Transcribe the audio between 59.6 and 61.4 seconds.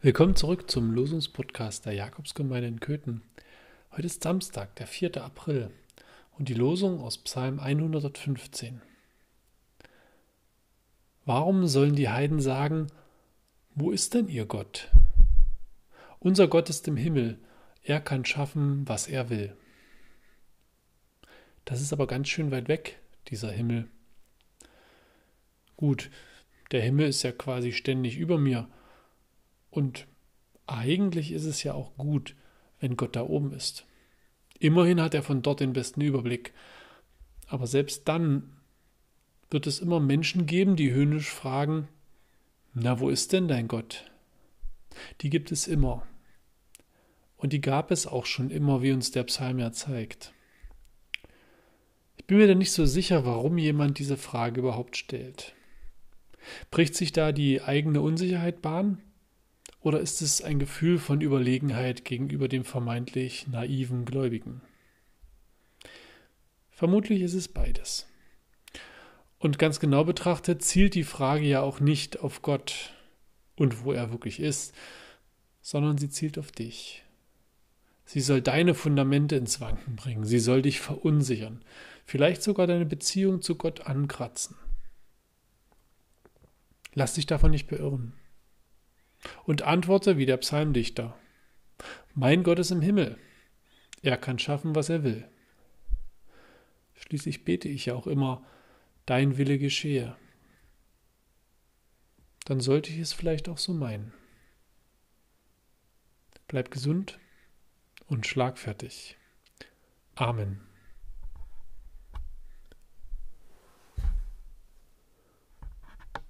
Oder ist es ein Gefühl von